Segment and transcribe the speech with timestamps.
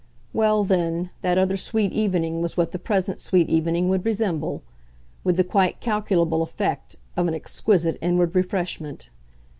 [0.33, 4.63] Well then, that other sweet evening was what the present sweet evening would resemble;
[5.23, 9.11] with the quite calculable effect of an exquisite inward refreshment.